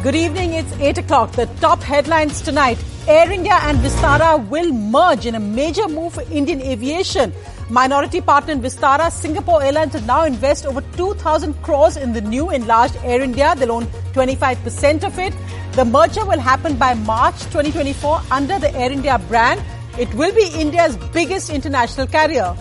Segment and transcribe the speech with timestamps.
[0.00, 0.52] Good evening.
[0.52, 1.32] It's 8 o'clock.
[1.32, 2.78] The top headlines tonight.
[3.08, 7.32] Air India and Vistara will merge in a major move for Indian aviation.
[7.68, 12.48] Minority partner in Vistara, Singapore Airlines will now invest over 2,000 crores in the new
[12.50, 13.56] enlarged Air India.
[13.56, 15.34] They'll own 25% of it.
[15.72, 19.60] The merger will happen by March 2024 under the Air India brand.
[19.98, 22.56] It will be India's biggest international carrier.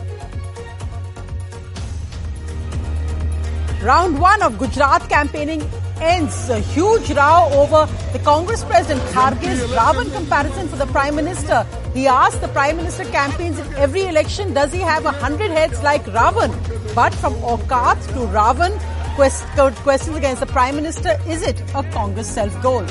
[3.83, 5.61] Round one of Gujarat campaigning
[6.01, 6.49] ends.
[6.49, 11.65] A huge row over the Congress President Kharge's Ravan comparison for the Prime Minister.
[11.93, 15.81] He asked the Prime Minister campaigns in every election, does he have a hundred heads
[15.83, 16.53] like Ravan?
[16.93, 18.77] But from Aukat to Ravan,
[19.15, 19.45] quest-
[19.83, 22.85] questions against the Prime Minister, is it a Congress self-goal?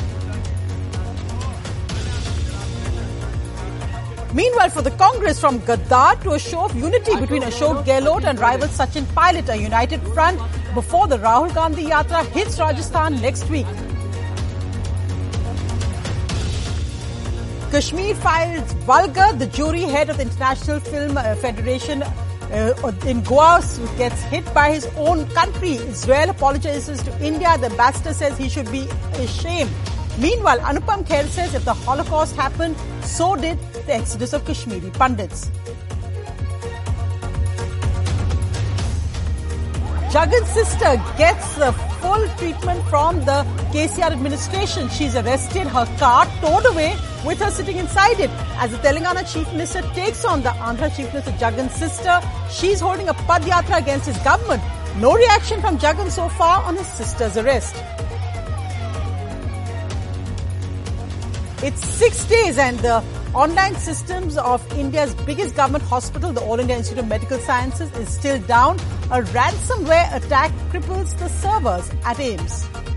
[4.35, 8.39] Meanwhile, for the Congress, from Gaddar to a show of unity between Ashok Gehlot and
[8.39, 10.41] rival Sachin Pilot, a united front
[10.75, 13.67] before the Rahul Gandhi Yatra hits Rajasthan next week.
[17.71, 19.33] Kashmir files vulgar.
[19.33, 23.63] The jury head of the International Film uh, Federation uh, in Goa
[23.99, 25.75] gets hit by his own country.
[25.77, 27.57] Israel apologizes to India.
[27.59, 29.71] The ambassador says he should be ashamed.
[30.19, 35.51] Meanwhile, Anupam Kher says if the Holocaust happened, so did the exodus of Kashmiri Pandits.
[40.13, 44.89] Jagan's sister gets the full treatment from the KCR administration.
[44.89, 48.31] She's arrested, her car towed away with her sitting inside it.
[48.57, 53.09] As the Telangana Chief Minister takes on the Andhra Chief Minister Jagan's sister, she's holding
[53.09, 54.63] a padyatra against his government.
[54.99, 57.77] No reaction from Jagan so far on his sister's arrest.
[61.63, 66.77] It's six days and the online systems of India's biggest government hospital, the All India
[66.77, 68.79] Institute of Medical Sciences, is still down.
[69.11, 72.96] A ransomware attack cripples the servers at AIIMS.